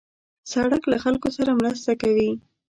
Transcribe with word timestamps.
سړک 0.51 0.83
له 0.91 0.97
خلکو 1.03 1.27
سره 1.37 1.51
مرسته 1.61 1.91
کوي. 2.01 2.29